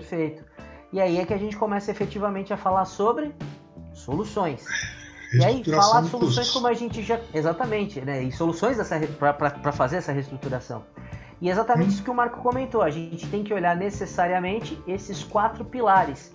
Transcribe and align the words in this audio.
Perfeito. 0.00 0.44
E 0.92 1.00
aí 1.00 1.18
é 1.18 1.24
que 1.24 1.34
a 1.34 1.38
gente 1.38 1.56
começa 1.56 1.90
efetivamente 1.90 2.52
a 2.52 2.56
falar 2.56 2.84
sobre 2.84 3.32
soluções. 3.92 4.64
E 5.32 5.44
aí, 5.44 5.62
falar 5.62 6.02
soluções 6.04 6.36
custos. 6.36 6.50
como 6.50 6.66
a 6.66 6.72
gente 6.72 7.02
já. 7.02 7.20
Exatamente, 7.32 8.00
né? 8.00 8.22
E 8.22 8.32
soluções 8.32 8.76
para 9.18 9.72
fazer 9.72 9.98
essa 9.98 10.10
reestruturação. 10.10 10.84
E 11.40 11.48
é 11.48 11.52
exatamente 11.52 11.88
hum. 11.88 11.92
isso 11.92 12.02
que 12.02 12.10
o 12.10 12.14
Marco 12.14 12.40
comentou. 12.42 12.82
A 12.82 12.90
gente 12.90 13.26
tem 13.28 13.44
que 13.44 13.54
olhar 13.54 13.76
necessariamente 13.76 14.76
esses 14.88 15.22
quatro 15.22 15.64
pilares. 15.64 16.32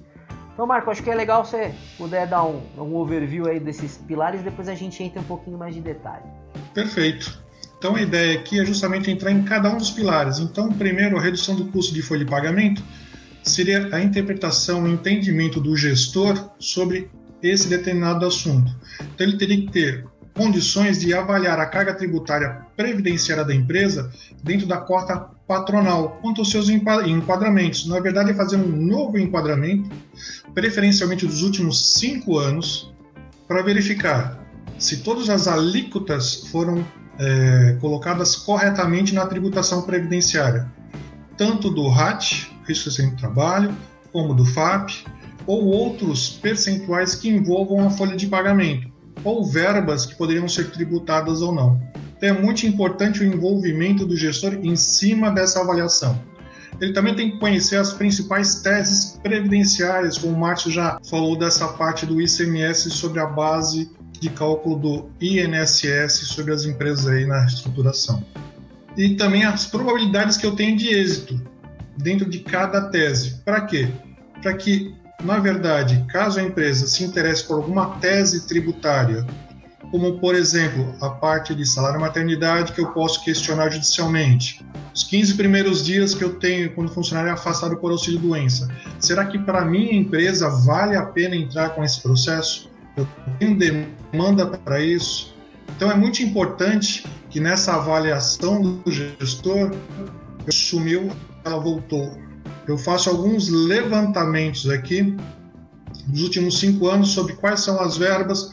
Então, 0.53 0.65
Marco, 0.65 0.89
acho 0.89 1.03
que 1.03 1.09
é 1.09 1.15
legal 1.15 1.43
você 1.43 1.75
puder 1.97 2.27
dar 2.27 2.45
um, 2.45 2.61
um 2.77 2.95
overview 2.95 3.45
aí 3.45 3.59
desses 3.59 3.97
pilares, 3.97 4.41
depois 4.41 4.69
a 4.69 4.73
gente 4.73 5.03
entra 5.03 5.19
um 5.19 5.25
pouquinho 5.25 5.57
mais 5.57 5.75
de 5.75 5.81
detalhe. 5.81 6.23
Perfeito. 6.73 7.43
Então, 7.77 7.97
a 7.97 8.01
ideia 8.01 8.39
aqui 8.39 8.61
é 8.61 8.63
justamente 8.63 9.11
entrar 9.11 9.31
em 9.31 9.43
cada 9.43 9.69
um 9.69 9.75
dos 9.75 9.91
pilares. 9.91 10.39
Então, 10.39 10.71
primeiro, 10.71 11.17
a 11.17 11.21
redução 11.21 11.57
do 11.57 11.65
custo 11.65 11.93
de 11.93 12.01
folha 12.01 12.23
de 12.23 12.31
pagamento 12.31 12.81
seria 13.45 13.89
a 13.95 14.01
interpretação 14.01 14.87
e 14.87 14.91
entendimento 14.91 15.59
do 15.59 15.75
gestor 15.75 16.51
sobre 16.59 17.09
esse 17.41 17.67
determinado 17.67 18.25
assunto. 18.25 18.75
Então, 19.13 19.27
ele 19.27 19.37
teria 19.37 19.57
que 19.57 19.71
ter 19.71 20.05
condições 20.33 20.99
de 20.99 21.13
avaliar 21.13 21.59
a 21.59 21.65
carga 21.65 21.93
tributária 21.93 22.65
previdenciária 22.75 23.45
da 23.45 23.55
empresa 23.55 24.11
dentro 24.43 24.67
da 24.67 24.77
cota 24.77 25.29
patronal, 25.47 26.19
quanto 26.21 26.41
aos 26.41 26.51
seus 26.51 26.67
enquadramentos. 26.69 27.87
Na 27.87 27.99
verdade, 27.99 28.31
é 28.31 28.33
fazer 28.33 28.57
um 28.57 28.67
novo 28.67 29.17
enquadramento, 29.17 29.89
preferencialmente 30.53 31.25
dos 31.25 31.41
últimos 31.41 31.93
cinco 31.93 32.37
anos, 32.37 32.93
para 33.47 33.61
verificar 33.61 34.43
se 34.77 34.97
todas 34.97 35.29
as 35.29 35.47
alíquotas 35.47 36.47
foram 36.51 36.85
é, 37.17 37.77
colocadas 37.79 38.35
corretamente 38.35 39.13
na 39.13 39.25
tributação 39.25 39.83
previdenciária, 39.83 40.69
tanto 41.37 41.69
do 41.69 41.87
RAT, 41.87 42.51
Risco 42.67 42.89
de 42.89 43.15
Trabalho, 43.17 43.75
como 44.11 44.33
do 44.33 44.45
FAP, 44.45 45.05
ou 45.45 45.65
outros 45.65 46.29
percentuais 46.29 47.15
que 47.15 47.29
envolvam 47.29 47.85
a 47.85 47.89
folha 47.89 48.15
de 48.15 48.27
pagamento 48.27 48.95
ou 49.23 49.43
verbas 49.43 50.05
que 50.05 50.15
poderiam 50.15 50.47
ser 50.47 50.71
tributadas 50.71 51.41
ou 51.41 51.53
não. 51.53 51.81
Então 52.15 52.29
é 52.29 52.33
muito 52.33 52.65
importante 52.65 53.21
o 53.21 53.25
envolvimento 53.25 54.05
do 54.05 54.15
gestor 54.15 54.53
em 54.53 54.75
cima 54.75 55.31
dessa 55.31 55.61
avaliação. 55.61 56.21
Ele 56.79 56.93
também 56.93 57.15
tem 57.15 57.31
que 57.31 57.39
conhecer 57.39 57.77
as 57.77 57.93
principais 57.93 58.61
teses 58.61 59.19
previdenciárias, 59.23 60.17
como 60.17 60.33
o 60.33 60.39
Márcio 60.39 60.69
já 60.69 60.99
falou 61.09 61.37
dessa 61.37 61.67
parte 61.69 62.05
do 62.05 62.21
ICMS 62.21 62.91
sobre 62.91 63.19
a 63.19 63.25
base 63.25 63.89
de 64.19 64.29
cálculo 64.29 64.77
do 64.77 65.09
INSS 65.21 66.27
sobre 66.27 66.53
as 66.53 66.65
empresas 66.65 67.07
aí 67.07 67.25
na 67.25 67.41
reestruturação. 67.41 68.23
E 68.97 69.15
também 69.15 69.43
as 69.43 69.65
probabilidades 69.65 70.37
que 70.37 70.45
eu 70.45 70.55
tenho 70.55 70.77
de 70.77 70.89
êxito 70.89 71.41
dentro 71.97 72.29
de 72.29 72.39
cada 72.39 72.89
tese. 72.89 73.41
Para 73.43 73.61
quê? 73.61 73.89
Para 74.41 74.53
que 74.53 74.95
na 75.23 75.39
verdade, 75.39 76.05
caso 76.07 76.39
a 76.39 76.43
empresa 76.43 76.87
se 76.87 77.03
interesse 77.03 77.43
por 77.43 77.55
alguma 77.55 77.97
tese 77.97 78.45
tributária, 78.47 79.25
como 79.89 80.19
por 80.19 80.35
exemplo 80.35 80.93
a 81.01 81.09
parte 81.09 81.55
de 81.55 81.65
salário 81.65 81.99
maternidade 81.99 82.73
que 82.73 82.81
eu 82.81 82.91
posso 82.91 83.23
questionar 83.23 83.69
judicialmente, 83.71 84.63
os 84.93 85.03
15 85.03 85.35
primeiros 85.35 85.83
dias 85.83 86.13
que 86.13 86.23
eu 86.23 86.35
tenho 86.35 86.71
quando 86.73 86.89
o 86.89 86.93
funcionário 86.93 87.29
é 87.29 87.33
afastado 87.33 87.77
por 87.77 87.91
auxílio 87.91 88.19
doença, 88.19 88.67
será 88.99 89.25
que 89.25 89.39
para 89.39 89.65
minha 89.65 89.93
empresa 89.93 90.49
vale 90.49 90.95
a 90.95 91.05
pena 91.05 91.35
entrar 91.35 91.69
com 91.69 91.83
esse 91.83 92.01
processo? 92.01 92.69
Eu 92.95 93.07
tenho 93.39 93.57
demanda 93.57 94.45
para 94.45 94.79
isso? 94.79 95.35
Então 95.75 95.91
é 95.91 95.95
muito 95.95 96.21
importante 96.21 97.05
que 97.29 97.39
nessa 97.39 97.75
avaliação 97.75 98.61
do 98.61 98.91
gestor, 98.91 99.71
sumiu, 100.49 101.09
ela 101.45 101.59
voltou 101.59 102.25
eu 102.67 102.77
faço 102.77 103.09
alguns 103.09 103.49
levantamentos 103.49 104.69
aqui 104.69 105.15
dos 106.07 106.21
últimos 106.23 106.59
cinco 106.59 106.87
anos 106.87 107.11
sobre 107.11 107.33
quais 107.33 107.61
são 107.61 107.79
as 107.79 107.97
verbas. 107.97 108.51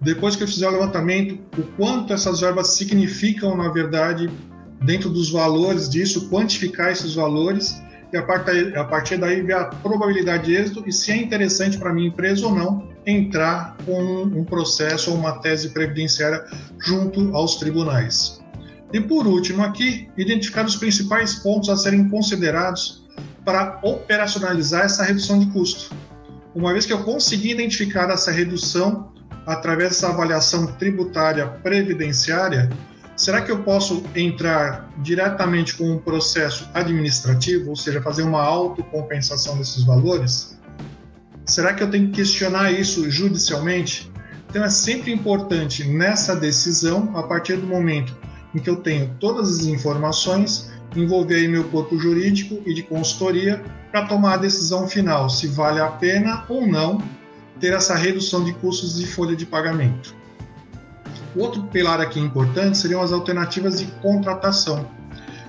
Depois 0.00 0.36
que 0.36 0.42
eu 0.42 0.48
fizer 0.48 0.68
o 0.68 0.72
levantamento, 0.72 1.38
o 1.56 1.62
quanto 1.76 2.12
essas 2.12 2.40
verbas 2.40 2.74
significam, 2.76 3.56
na 3.56 3.68
verdade, 3.68 4.30
dentro 4.82 5.08
dos 5.08 5.30
valores 5.30 5.88
disso, 5.88 6.28
quantificar 6.28 6.90
esses 6.90 7.14
valores 7.14 7.80
e 8.12 8.16
a 8.16 8.84
partir, 8.84 9.16
daí 9.18 9.42
ver 9.42 9.54
a 9.54 9.64
probabilidade 9.64 10.44
de 10.44 10.54
êxito 10.54 10.84
e 10.86 10.92
se 10.92 11.10
é 11.10 11.16
interessante 11.16 11.78
para 11.78 11.92
minha 11.92 12.08
empresa 12.08 12.46
ou 12.46 12.54
não 12.54 12.88
entrar 13.06 13.76
com 13.84 14.22
um 14.22 14.44
processo 14.44 15.10
ou 15.10 15.16
uma 15.16 15.40
tese 15.40 15.70
previdenciária 15.70 16.44
junto 16.78 17.34
aos 17.34 17.56
tribunais. 17.56 18.43
E 18.92 19.00
por 19.00 19.26
último 19.26 19.62
aqui, 19.62 20.08
identificar 20.16 20.64
os 20.64 20.76
principais 20.76 21.34
pontos 21.34 21.68
a 21.68 21.76
serem 21.76 22.08
considerados 22.08 23.04
para 23.44 23.78
operacionalizar 23.82 24.84
essa 24.84 25.04
redução 25.04 25.38
de 25.38 25.46
custo. 25.46 25.94
Uma 26.54 26.72
vez 26.72 26.86
que 26.86 26.92
eu 26.92 27.02
consegui 27.02 27.50
identificar 27.50 28.08
essa 28.10 28.30
redução 28.30 29.12
através 29.46 29.90
dessa 29.90 30.08
avaliação 30.08 30.66
tributária 30.66 31.46
previdenciária, 31.46 32.70
será 33.16 33.42
que 33.42 33.50
eu 33.50 33.62
posso 33.62 34.02
entrar 34.14 34.88
diretamente 34.98 35.74
com 35.76 35.90
um 35.90 35.98
processo 35.98 36.68
administrativo, 36.72 37.70
ou 37.70 37.76
seja, 37.76 38.00
fazer 38.00 38.22
uma 38.22 38.42
autocompensação 38.42 39.58
desses 39.58 39.82
valores? 39.82 40.56
Será 41.44 41.74
que 41.74 41.82
eu 41.82 41.90
tenho 41.90 42.06
que 42.06 42.14
questionar 42.14 42.72
isso 42.72 43.10
judicialmente? 43.10 44.10
Então 44.48 44.64
é 44.64 44.70
sempre 44.70 45.12
importante 45.12 45.84
nessa 45.84 46.34
decisão, 46.34 47.10
a 47.16 47.24
partir 47.24 47.56
do 47.56 47.66
momento 47.66 48.16
em 48.54 48.58
que 48.58 48.70
eu 48.70 48.76
tenho 48.76 49.14
todas 49.18 49.58
as 49.58 49.66
informações, 49.66 50.72
envolver 50.94 51.36
aí 51.36 51.48
meu 51.48 51.64
corpo 51.64 51.98
jurídico 51.98 52.62
e 52.64 52.72
de 52.72 52.82
consultoria 52.82 53.62
para 53.90 54.06
tomar 54.06 54.34
a 54.34 54.38
decisão 54.38 54.86
final 54.88 55.28
se 55.28 55.46
vale 55.48 55.80
a 55.80 55.88
pena 55.88 56.44
ou 56.48 56.66
não 56.66 57.02
ter 57.60 57.72
essa 57.72 57.94
redução 57.94 58.44
de 58.44 58.52
custos 58.54 58.98
de 58.98 59.06
folha 59.06 59.36
de 59.36 59.46
pagamento. 59.46 60.14
O 61.34 61.40
outro 61.40 61.62
pilar 61.64 62.00
aqui 62.00 62.20
importante 62.20 62.78
seriam 62.78 63.02
as 63.02 63.12
alternativas 63.12 63.80
de 63.80 63.86
contratação. 64.00 64.88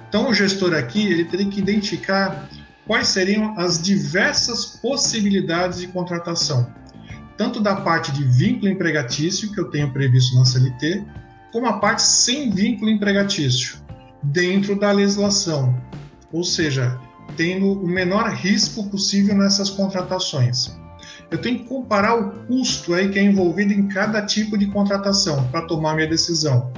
Então, 0.10 0.30
o 0.30 0.34
gestor 0.34 0.74
aqui 0.74 1.06
ele 1.12 1.26
teria 1.26 1.48
que 1.48 1.60
identificar 1.60 2.50
quais 2.88 3.08
seriam 3.08 3.58
as 3.60 3.82
diversas 3.82 4.66
possibilidades 4.82 5.80
de 5.80 5.88
contratação, 5.88 6.72
tanto 7.38 7.60
da 7.60 7.76
parte 7.76 8.12
de 8.12 8.24
vínculo 8.24 8.72
empregatício, 8.72 9.52
que 9.52 9.60
eu 9.60 9.66
tenho 9.70 9.92
previsto 9.92 10.36
na 10.36 10.46
CLT, 10.46 11.04
como 11.56 11.68
a 11.68 11.80
parte 11.80 12.02
sem 12.02 12.50
vínculo 12.50 12.92
empregatício, 12.92 13.78
dentro 14.22 14.78
da 14.78 14.92
legislação, 14.92 15.74
ou 16.30 16.44
seja, 16.44 17.00
tendo 17.38 17.82
o 17.82 17.88
menor 17.88 18.30
risco 18.34 18.90
possível 18.90 19.38
nessas 19.38 19.70
contratações. 19.70 20.78
Eu 21.32 21.38
tenho 21.38 21.60
que 21.60 21.66
comparar 21.70 22.16
o 22.16 22.32
custo 22.46 22.94
aí 22.94 23.08
que 23.08 23.18
é 23.18 23.24
envolvido 23.24 23.72
em 23.72 23.88
cada 23.88 24.22
tipo 24.26 24.58
de 24.58 24.66
contratação 24.66 25.48
para 25.48 25.62
tomar 25.62 25.96
minha 25.96 26.10
decisão. 26.10 26.74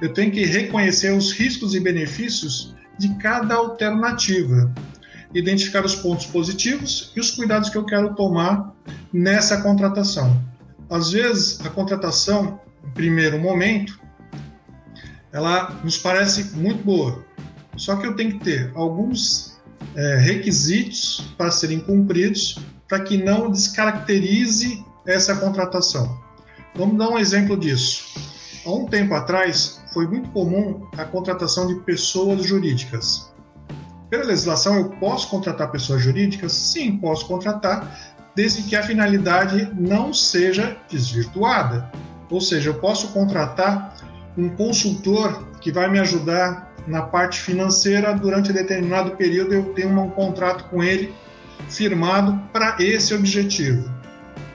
Eu 0.00 0.12
tenho 0.12 0.30
que 0.30 0.46
reconhecer 0.46 1.12
os 1.12 1.32
riscos 1.32 1.74
e 1.74 1.80
benefícios 1.80 2.72
de 2.96 3.12
cada 3.16 3.56
alternativa, 3.56 4.72
identificar 5.34 5.84
os 5.84 5.96
pontos 5.96 6.26
positivos 6.26 7.10
e 7.16 7.18
os 7.18 7.32
cuidados 7.32 7.68
que 7.68 7.76
eu 7.76 7.84
quero 7.84 8.14
tomar 8.14 8.72
nessa 9.12 9.60
contratação. 9.60 10.40
Às 10.88 11.10
vezes, 11.10 11.60
a 11.66 11.68
contratação, 11.68 12.60
em 12.86 12.90
primeiro 12.92 13.40
momento, 13.40 14.03
ela 15.34 15.80
nos 15.82 15.98
parece 15.98 16.56
muito 16.56 16.82
boa. 16.84 17.24
Só 17.76 17.96
que 17.96 18.06
eu 18.06 18.14
tenho 18.14 18.38
que 18.38 18.44
ter 18.44 18.72
alguns 18.74 19.58
é, 19.96 20.16
requisitos 20.18 21.34
para 21.36 21.50
serem 21.50 21.80
cumpridos 21.80 22.58
para 22.88 23.00
que 23.00 23.16
não 23.16 23.50
descaracterize 23.50 24.84
essa 25.04 25.34
contratação. 25.34 26.18
Vamos 26.76 26.96
dar 26.96 27.08
um 27.08 27.18
exemplo 27.18 27.56
disso. 27.56 28.04
Há 28.64 28.72
um 28.72 28.86
tempo 28.86 29.12
atrás, 29.14 29.82
foi 29.92 30.06
muito 30.06 30.30
comum 30.30 30.86
a 30.96 31.04
contratação 31.04 31.66
de 31.66 31.74
pessoas 31.80 32.46
jurídicas. 32.46 33.32
Pela 34.08 34.24
legislação, 34.24 34.76
eu 34.76 34.90
posso 34.90 35.28
contratar 35.28 35.70
pessoas 35.72 36.02
jurídicas? 36.02 36.52
Sim, 36.52 36.98
posso 36.98 37.26
contratar, 37.26 38.16
desde 38.36 38.62
que 38.62 38.76
a 38.76 38.82
finalidade 38.82 39.68
não 39.74 40.14
seja 40.14 40.76
desvirtuada. 40.88 41.90
Ou 42.30 42.40
seja, 42.40 42.70
eu 42.70 42.74
posso 42.74 43.08
contratar 43.08 43.93
um 44.36 44.48
consultor 44.48 45.44
que 45.60 45.70
vai 45.70 45.90
me 45.90 45.98
ajudar 45.98 46.72
na 46.86 47.02
parte 47.02 47.40
financeira 47.40 48.12
durante 48.14 48.52
determinado 48.52 49.12
período 49.12 49.54
eu 49.54 49.64
tenho 49.74 49.88
um 49.98 50.10
contrato 50.10 50.64
com 50.64 50.82
ele 50.82 51.14
firmado 51.68 52.38
para 52.52 52.76
esse 52.78 53.14
objetivo 53.14 53.90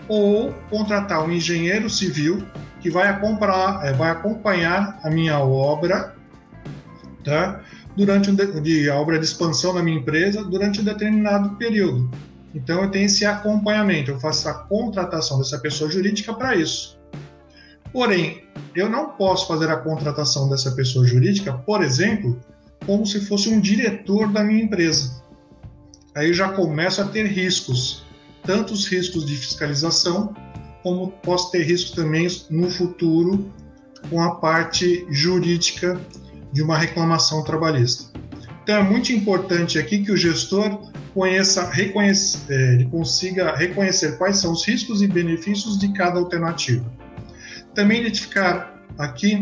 ou 0.08 0.54
contratar 0.70 1.24
um 1.24 1.32
engenheiro 1.32 1.90
civil 1.90 2.44
que 2.82 2.90
vai 2.90 3.08
acompanhar, 3.08 3.86
é, 3.86 3.94
vai 3.94 4.10
acompanhar 4.10 5.00
a 5.04 5.10
minha 5.10 5.40
obra 5.40 6.16
tá? 7.24 7.62
durante 7.96 8.32
um 8.32 8.36
de, 8.36 8.90
a 8.90 8.96
obra 8.96 9.20
de 9.20 9.26
expansão 9.26 9.74
da 9.74 9.84
minha 9.84 10.00
empresa 10.00 10.44
durante 10.44 10.82
um 10.82 10.84
determinado 10.84 11.56
período. 11.58 12.10
Então 12.56 12.82
eu 12.82 12.90
tenho 12.90 13.06
esse 13.06 13.26
acompanhamento, 13.26 14.12
eu 14.12 14.20
faço 14.20 14.50
a 14.50 14.54
contratação 14.54 15.38
dessa 15.38 15.60
pessoa 15.60 15.92
jurídica 15.92 16.34
para 16.34 16.56
isso. 16.56 17.00
Porém, 17.92 18.44
eu 18.76 18.90
não 18.90 19.12
posso 19.12 19.48
fazer 19.48 19.70
a 19.70 19.78
contratação 19.78 20.50
dessa 20.50 20.72
pessoa 20.72 21.06
jurídica, 21.06 21.54
por 21.54 21.84
exemplo, 21.84 22.40
como 22.86 23.06
se 23.06 23.22
fosse 23.22 23.50
um 23.50 23.60
diretor 23.60 24.32
da 24.32 24.44
minha 24.44 24.64
empresa. 24.64 25.24
aí 26.16 26.34
já 26.34 26.50
começo 26.50 27.02
a 27.02 27.06
ter 27.06 27.26
riscos, 27.28 28.04
tanto 28.44 28.74
os 28.74 28.86
riscos 28.86 29.26
de 29.26 29.36
fiscalização, 29.36 30.34
como 30.84 31.12
posso 31.24 31.52
ter 31.52 31.64
riscos 31.64 31.92
também 31.92 32.28
no 32.50 32.70
futuro 32.70 33.52
com 34.10 34.22
a 34.22 34.36
parte 34.36 35.06
jurídica 35.10 36.00
de 36.52 36.62
uma 36.62 36.78
reclamação 36.78 37.44
trabalhista. 37.44 38.12
Então 38.64 38.78
é 38.78 38.84
muito 38.84 39.12
importante 39.12 39.78
aqui 39.78 40.04
que 40.04 40.12
o 40.12 40.18
gestor 40.18 40.92
conheça, 41.14 41.70
é, 42.50 42.74
ele 42.74 42.86
consiga 42.86 43.56
reconhecer 43.56 44.18
quais 44.18 44.38
são 44.38 44.52
os 44.52 44.66
riscos 44.66 45.02
e 45.02 45.08
benefícios 45.08 45.78
de 45.78 45.92
cada 45.94 46.20
alternativa. 46.20 46.86
Também 47.74 48.02
identificar 48.02 48.84
aqui 48.98 49.42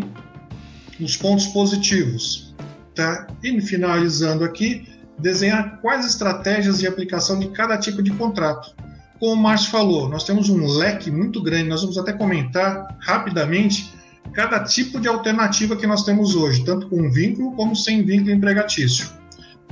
os 1.00 1.16
pontos 1.16 1.48
positivos, 1.48 2.54
tá? 2.96 3.28
E 3.44 3.62
finalizando 3.62 4.44
aqui, 4.44 4.88
desenhar 5.20 5.80
quais 5.82 6.06
estratégias 6.06 6.80
de 6.80 6.88
aplicação 6.88 7.40
de 7.40 7.50
cada 7.50 7.78
tipo 7.78 8.02
de 8.02 8.12
contrato. 8.12 8.76
Como 9.20 9.34
o 9.34 9.36
Márcio 9.36 9.72
falou, 9.72 10.08
nós 10.08 10.24
temos 10.24 10.50
um 10.50 10.66
leque 10.78 11.10
muito 11.10 11.42
grande, 11.42 11.70
nós 11.70 11.82
vamos 11.82 11.98
até 11.98 12.14
comentar 12.14 12.98
rapidamente 13.02 13.92
cada 14.34 14.64
tipo 14.64 15.00
de 15.00 15.08
alternativa 15.08 15.76
que 15.76 15.88
nós 15.88 16.04
temos 16.04 16.36
hoje, 16.36 16.64
tanto 16.64 16.88
com 16.88 17.10
vínculo 17.10 17.56
como 17.56 17.76
sem 17.76 18.04
vínculo 18.04 18.32
empregatício. 18.32 19.10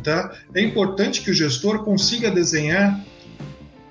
Tá? 0.04 0.34
É 0.54 0.62
importante 0.62 1.22
que 1.22 1.32
o 1.32 1.34
gestor 1.34 1.84
consiga 1.84 2.32
desenhar 2.32 3.00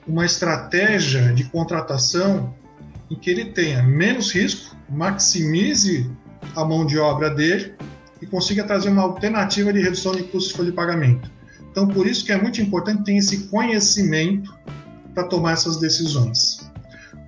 uma 0.06 0.24
estratégia 0.24 1.32
de 1.32 1.44
contratação 1.44 2.54
em 3.10 3.14
que 3.14 3.30
ele 3.30 3.46
tenha 3.46 3.82
menos 3.82 4.32
risco, 4.32 4.76
maximize 4.88 6.10
a 6.54 6.64
mão 6.64 6.86
de 6.86 6.98
obra 6.98 7.30
dele 7.30 7.74
e 8.20 8.26
consiga 8.26 8.64
trazer 8.64 8.88
uma 8.88 9.02
alternativa 9.02 9.72
de 9.72 9.80
redução 9.80 10.12
de 10.12 10.22
custos 10.24 10.64
de 10.64 10.72
pagamento. 10.72 11.30
Então, 11.70 11.88
por 11.88 12.06
isso 12.06 12.24
que 12.24 12.32
é 12.32 12.40
muito 12.40 12.60
importante 12.60 13.04
ter 13.04 13.16
esse 13.16 13.48
conhecimento 13.48 14.54
para 15.12 15.24
tomar 15.24 15.52
essas 15.52 15.78
decisões. 15.78 16.70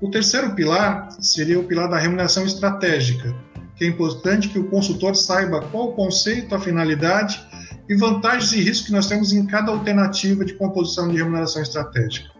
O 0.00 0.10
terceiro 0.10 0.54
pilar 0.54 1.08
seria 1.20 1.58
o 1.58 1.64
pilar 1.64 1.88
da 1.88 1.98
remuneração 1.98 2.44
estratégica, 2.44 3.34
que 3.74 3.84
é 3.84 3.88
importante 3.88 4.48
que 4.48 4.58
o 4.58 4.68
consultor 4.68 5.14
saiba 5.16 5.60
qual 5.60 5.88
o 5.88 5.92
conceito, 5.92 6.54
a 6.54 6.60
finalidade 6.60 7.44
e 7.88 7.94
vantagens 7.94 8.52
e 8.52 8.60
riscos 8.60 8.86
que 8.86 8.92
nós 8.92 9.06
temos 9.06 9.32
em 9.32 9.46
cada 9.46 9.70
alternativa 9.70 10.44
de 10.44 10.54
composição 10.54 11.08
de 11.08 11.16
remuneração 11.16 11.62
estratégica. 11.62 12.30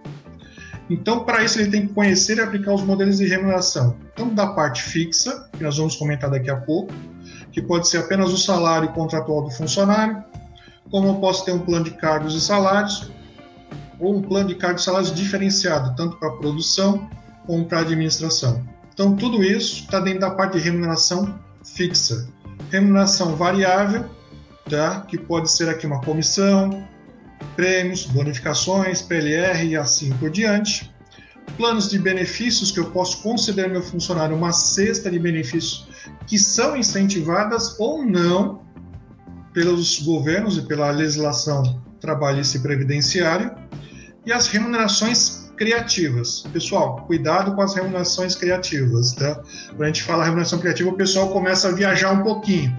Então, 0.88 1.25
para 1.25 1.43
isso, 1.43 1.59
ele 1.59 1.71
tem 1.71 1.87
que 1.87 1.93
conhecer 1.93 2.38
e 2.38 2.41
aplicar 2.41 2.73
os 2.73 2.83
modelos 2.83 3.19
de 3.19 3.27
remuneração, 3.27 3.97
tanto 4.15 4.35
da 4.35 4.47
parte 4.49 4.83
fixa, 4.83 5.49
que 5.53 5.62
nós 5.62 5.77
vamos 5.77 5.97
comentar 5.97 6.31
daqui 6.31 6.49
a 6.49 6.56
pouco, 6.56 6.93
que 7.50 7.61
pode 7.61 7.88
ser 7.88 7.99
apenas 7.99 8.33
o 8.33 8.38
salário 8.38 8.88
contratual 8.93 9.43
do 9.43 9.50
funcionário, 9.50 10.23
como 10.91 11.09
eu 11.09 11.15
posso 11.17 11.44
ter 11.44 11.53
um 11.53 11.59
plano 11.59 11.85
de 11.85 11.91
cargos 11.93 12.35
e 12.35 12.41
salários, 12.41 13.11
ou 13.99 14.17
um 14.17 14.23
plano 14.23 14.49
de 14.49 14.55
cargos 14.55 14.83
e 14.83 14.85
salários 14.85 15.12
diferenciado, 15.12 15.97
tanto 15.97 16.17
para 16.19 16.29
a 16.29 16.33
produção 16.37 17.11
como 17.47 17.65
para 17.65 17.79
a 17.79 17.81
administração. 17.83 18.65
Então, 18.93 19.17
tudo 19.17 19.43
isso 19.43 19.85
está 19.85 20.00
dentro 20.00 20.21
da 20.21 20.31
parte 20.31 20.56
de 20.56 20.61
remuneração 20.61 21.38
fixa. 21.65 22.29
Remuneração 22.71 23.37
variável, 23.37 24.05
tá? 24.71 25.00
que 25.03 25.19
pode 25.19 25.50
ser 25.50 25.69
aqui 25.69 25.87
uma 25.87 26.00
comissão, 26.00 26.87
prêmios, 27.55 28.05
bonificações, 28.06 29.03
PLR 29.03 29.67
e 29.67 29.77
assim 29.77 30.11
por 30.15 30.31
diante. 30.31 30.94
Planos 31.56 31.88
de 31.88 31.99
benefícios 31.99 32.71
que 32.71 32.81
eu 32.81 32.91
posso 32.91 33.23
conceder 33.23 33.67
ao 33.67 33.71
meu 33.71 33.83
funcionário 33.83 34.37
uma 34.37 34.53
cesta 34.53 35.11
de 35.11 35.19
benefícios 35.19 35.88
que 36.27 36.38
são 36.38 36.77
incentivadas 36.77 37.79
ou 37.79 38.05
não 38.05 38.62
pelos 39.53 40.00
governos 40.00 40.59
e 40.59 40.62
pela 40.62 40.91
legislação 40.91 41.83
trabalhista 42.00 42.59
e 42.59 42.61
previdenciária. 42.61 43.55
E 44.27 44.33
as 44.33 44.49
remunerações 44.49 45.47
criativas. 45.56 46.44
Pessoal, 46.53 46.97
cuidado 47.06 47.55
com 47.55 47.62
as 47.62 47.75
remunerações 47.75 48.35
criativas, 48.35 49.12
tá? 49.12 49.41
Quando 49.69 49.83
a 49.83 49.87
gente 49.87 50.03
fala 50.03 50.25
remuneração 50.25 50.59
criativa, 50.59 50.91
o 50.91 50.97
pessoal 50.97 51.31
começa 51.31 51.69
a 51.69 51.73
viajar 51.73 52.12
um 52.12 52.23
pouquinho. 52.23 52.77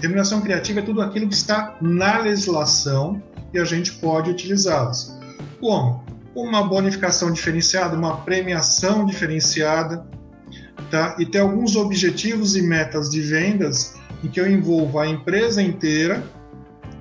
Remuneração 0.00 0.40
criativa 0.40 0.80
é 0.80 0.82
tudo 0.82 1.00
aquilo 1.00 1.28
que 1.28 1.34
está 1.34 1.76
na 1.80 2.18
legislação 2.18 3.22
e 3.52 3.58
a 3.58 3.64
gente 3.64 3.92
pode 3.92 4.30
utilizá-las. 4.30 5.18
Como? 5.60 6.04
Uma 6.34 6.62
bonificação 6.62 7.32
diferenciada, 7.32 7.96
uma 7.96 8.18
premiação 8.18 9.06
diferenciada, 9.06 10.06
tá? 10.90 11.16
E 11.18 11.26
ter 11.26 11.38
alguns 11.38 11.76
objetivos 11.76 12.56
e 12.56 12.62
metas 12.62 13.10
de 13.10 13.20
vendas 13.22 13.94
em 14.22 14.28
que 14.28 14.40
eu 14.40 14.50
envolva 14.50 15.02
a 15.02 15.08
empresa 15.08 15.62
inteira, 15.62 16.22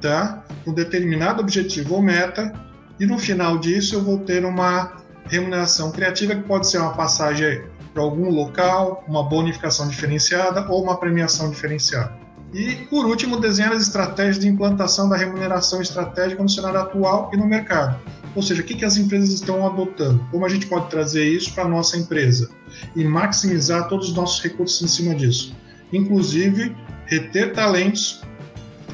tá? 0.01 0.45
Um 0.65 0.73
determinado 0.73 1.41
objetivo 1.41 1.95
ou 1.95 2.01
meta, 2.01 2.53
e 2.99 3.05
no 3.05 3.17
final 3.17 3.57
disso 3.57 3.95
eu 3.95 4.03
vou 4.03 4.19
ter 4.19 4.45
uma 4.45 5.03
remuneração 5.25 5.91
criativa 5.91 6.35
que 6.35 6.43
pode 6.43 6.69
ser 6.69 6.77
uma 6.77 6.93
passagem 6.93 7.63
para 7.93 8.03
algum 8.03 8.29
local, 8.29 9.03
uma 9.07 9.23
bonificação 9.23 9.87
diferenciada 9.87 10.65
ou 10.69 10.83
uma 10.83 10.97
premiação 10.97 11.49
diferenciada. 11.49 12.24
E, 12.55 12.73
por 12.89 13.05
último, 13.05 13.37
desenhar 13.37 13.73
as 13.73 13.81
estratégias 13.81 14.39
de 14.39 14.47
implantação 14.47 15.09
da 15.09 15.17
remuneração 15.17 15.81
estratégica 15.81 16.41
no 16.41 16.47
cenário 16.47 16.79
atual 16.79 17.29
e 17.33 17.37
no 17.37 17.45
mercado. 17.45 17.99
Ou 18.33 18.41
seja, 18.41 18.61
o 18.61 18.65
que, 18.65 18.75
que 18.75 18.85
as 18.85 18.95
empresas 18.95 19.29
estão 19.29 19.67
adotando? 19.67 20.25
Como 20.31 20.45
a 20.45 20.47
gente 20.47 20.65
pode 20.67 20.89
trazer 20.89 21.25
isso 21.25 21.53
para 21.53 21.65
a 21.65 21.67
nossa 21.67 21.97
empresa 21.97 22.49
e 22.95 23.03
maximizar 23.03 23.89
todos 23.89 24.09
os 24.09 24.15
nossos 24.15 24.41
recursos 24.41 24.81
em 24.81 24.87
cima 24.87 25.13
disso? 25.13 25.53
Inclusive, 25.91 26.73
reter 27.07 27.51
talentos, 27.51 28.21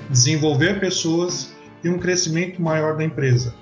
desenvolver 0.10 0.80
pessoas 0.80 1.52
e 1.84 1.90
um 1.90 2.00
crescimento 2.00 2.60
maior 2.60 2.98
da 2.98 3.04
empresa. 3.04 3.54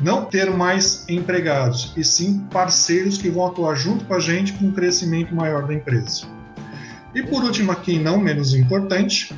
Não 0.00 0.24
ter 0.24 0.50
mais 0.50 1.06
empregados, 1.06 1.92
e 1.98 2.02
sim 2.02 2.40
parceiros 2.50 3.18
que 3.18 3.28
vão 3.28 3.46
atuar 3.46 3.74
junto 3.74 4.06
com 4.06 4.14
a 4.14 4.20
gente 4.20 4.54
com 4.54 4.66
um 4.66 4.72
crescimento 4.72 5.34
maior 5.34 5.66
da 5.66 5.74
empresa. 5.74 6.33
E 7.14 7.22
por 7.22 7.44
último, 7.44 7.70
aqui 7.70 7.98
não 7.98 8.18
menos 8.18 8.54
importante, 8.54 9.32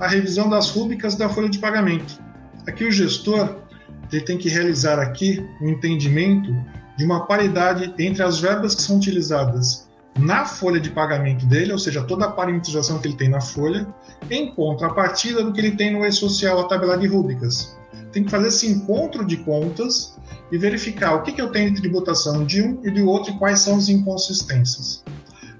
a 0.00 0.08
revisão 0.08 0.48
das 0.48 0.70
rúbricas 0.70 1.14
da 1.14 1.28
folha 1.28 1.48
de 1.48 1.58
pagamento. 1.58 2.18
Aqui 2.66 2.84
o 2.84 2.90
gestor 2.90 3.62
ele 4.10 4.24
tem 4.24 4.38
que 4.38 4.48
realizar 4.48 4.98
aqui 4.98 5.44
um 5.60 5.68
entendimento 5.68 6.54
de 6.96 7.04
uma 7.04 7.26
paridade 7.26 7.94
entre 7.98 8.22
as 8.22 8.40
verbas 8.40 8.74
que 8.74 8.82
são 8.82 8.96
utilizadas 8.96 9.88
na 10.18 10.44
folha 10.44 10.78
de 10.78 10.90
pagamento 10.90 11.46
dele, 11.46 11.72
ou 11.72 11.78
seja, 11.78 12.02
toda 12.02 12.26
a 12.26 12.30
parametrização 12.30 12.98
que 12.98 13.08
ele 13.08 13.16
tem 13.16 13.30
na 13.30 13.40
folha, 13.40 13.86
em 14.30 14.54
contrapartida 14.54 15.42
do 15.42 15.52
que 15.52 15.60
ele 15.60 15.70
tem 15.72 15.92
no 15.92 16.04
e-social, 16.04 16.60
a 16.60 16.64
tabela 16.64 16.98
de 16.98 17.06
rúbricas. 17.06 17.74
Tem 18.12 18.24
que 18.24 18.30
fazer 18.30 18.48
esse 18.48 18.66
encontro 18.66 19.24
de 19.24 19.38
contas 19.38 20.18
e 20.50 20.58
verificar 20.58 21.14
o 21.14 21.22
que, 21.22 21.32
que 21.32 21.40
eu 21.40 21.50
tenho 21.50 21.72
de 21.72 21.80
tributação 21.80 22.44
de 22.44 22.60
um 22.60 22.78
e 22.84 22.90
do 22.90 23.06
outro 23.06 23.32
e 23.32 23.38
quais 23.38 23.60
são 23.60 23.76
as 23.76 23.88
inconsistências 23.88 25.02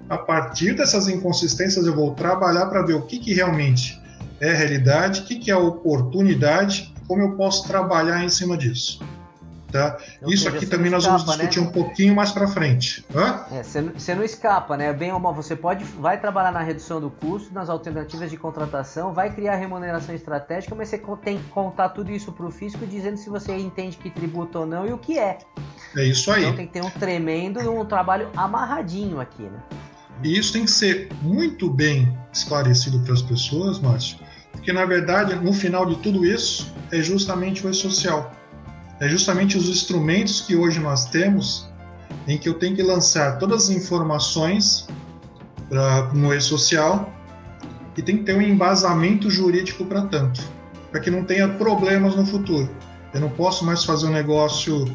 a 0.09 0.17
partir 0.17 0.75
dessas 0.75 1.07
inconsistências 1.07 1.85
eu 1.85 1.95
vou 1.95 2.13
trabalhar 2.13 2.67
para 2.67 2.81
ver 2.81 2.93
o 2.93 3.01
que, 3.03 3.19
que 3.19 3.33
realmente 3.33 4.01
é 4.39 4.53
realidade, 4.53 5.21
o 5.21 5.23
que, 5.25 5.35
que 5.35 5.51
é 5.51 5.55
oportunidade, 5.55 6.93
como 7.07 7.21
eu 7.21 7.35
posso 7.35 7.67
trabalhar 7.67 8.23
em 8.23 8.29
cima 8.29 8.57
disso. 8.57 8.99
Tá? 9.73 9.97
Isso 10.27 10.47
aqui 10.47 10.67
também 10.67 10.91
nós 10.91 11.01
escapa, 11.01 11.17
vamos 11.17 11.35
discutir 11.35 11.59
né? 11.59 11.67
um 11.67 11.71
pouquinho 11.71 12.13
mais 12.13 12.31
para 12.31 12.47
frente. 12.47 13.03
Você 13.63 13.79
é, 13.79 13.81
não, 13.81 13.91
não 14.17 14.23
escapa, 14.23 14.77
né? 14.77 14.93
Bem 14.93 15.11
ou 15.11 15.19
mal, 15.19 15.33
você 15.33 15.55
pode, 15.55 15.83
vai 15.83 16.21
trabalhar 16.21 16.51
na 16.51 16.61
redução 16.61 17.01
do 17.01 17.09
custo, 17.09 17.51
nas 17.51 17.69
alternativas 17.69 18.29
de 18.29 18.37
contratação, 18.37 19.15
vai 19.15 19.33
criar 19.33 19.55
remuneração 19.55 20.13
estratégica, 20.13 20.75
mas 20.75 20.89
você 20.89 21.01
tem 21.23 21.39
que 21.39 21.49
contar 21.49 21.89
tudo 21.89 22.11
isso 22.11 22.31
para 22.31 22.45
o 22.45 22.51
fisco, 22.51 22.85
dizendo 22.85 23.17
se 23.17 23.31
você 23.31 23.57
entende 23.57 23.97
que 23.97 24.11
tributa 24.11 24.59
ou 24.59 24.67
não 24.67 24.85
e 24.85 24.93
o 24.93 24.97
que 24.99 25.17
é. 25.17 25.39
É 25.97 26.03
isso 26.03 26.31
aí. 26.31 26.43
Então 26.43 26.55
tem 26.55 26.67
que 26.67 26.73
ter 26.73 26.83
um 26.83 26.91
tremendo, 26.91 27.59
um 27.71 27.83
trabalho 27.83 28.29
amarradinho 28.37 29.19
aqui, 29.19 29.41
né? 29.41 29.59
E 30.21 30.37
isso 30.37 30.53
tem 30.53 30.65
que 30.65 30.71
ser 30.71 31.09
muito 31.21 31.69
bem 31.69 32.17
esclarecido 32.31 32.99
para 32.99 33.13
as 33.13 33.21
pessoas, 33.21 33.79
Márcio, 33.79 34.17
porque 34.51 34.71
na 34.71 34.85
verdade, 34.85 35.35
no 35.35 35.53
final 35.53 35.85
de 35.85 35.97
tudo 35.97 36.25
isso, 36.25 36.73
é 36.91 37.01
justamente 37.01 37.65
o 37.65 37.69
e-social. 37.69 38.31
É 38.99 39.07
justamente 39.07 39.57
os 39.57 39.67
instrumentos 39.67 40.41
que 40.41 40.55
hoje 40.55 40.79
nós 40.79 41.05
temos 41.05 41.67
em 42.27 42.37
que 42.37 42.47
eu 42.47 42.53
tenho 42.53 42.75
que 42.75 42.83
lançar 42.83 43.37
todas 43.37 43.63
as 43.63 43.69
informações 43.69 44.87
pra, 45.67 46.13
no 46.13 46.33
e-social 46.33 47.11
e 47.97 48.01
tem 48.01 48.17
que 48.17 48.23
ter 48.23 48.35
um 48.35 48.41
embasamento 48.41 49.29
jurídico 49.29 49.85
para 49.85 50.03
tanto, 50.03 50.41
para 50.91 50.99
que 50.99 51.09
não 51.09 51.25
tenha 51.25 51.49
problemas 51.49 52.15
no 52.15 52.25
futuro. 52.25 52.69
Eu 53.13 53.21
não 53.21 53.29
posso 53.29 53.65
mais 53.65 53.83
fazer 53.83 54.07
um 54.07 54.11
negócio 54.11 54.85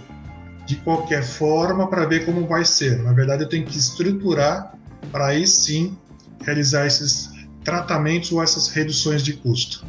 de 0.66 0.76
qualquer 0.76 1.22
forma 1.22 1.86
para 1.88 2.04
ver 2.04 2.24
como 2.24 2.46
vai 2.46 2.64
ser. 2.64 3.02
Na 3.02 3.12
verdade, 3.12 3.42
eu 3.42 3.48
tenho 3.48 3.64
que 3.64 3.78
estruturar 3.78 4.74
para 5.10 5.28
aí 5.28 5.46
sim 5.46 5.96
realizar 6.44 6.86
esses 6.86 7.28
tratamentos 7.64 8.32
ou 8.32 8.42
essas 8.42 8.68
reduções 8.68 9.22
de 9.22 9.34
custo. 9.34 9.86